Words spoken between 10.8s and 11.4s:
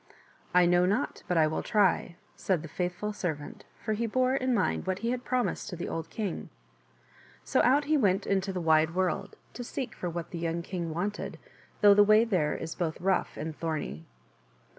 wanted,